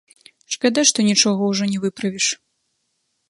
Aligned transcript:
Шкада, 0.53 0.81
што 0.91 1.03
нічога 1.09 1.39
ўжо 1.51 1.63
не 1.73 1.79
выправіш. 1.85 2.27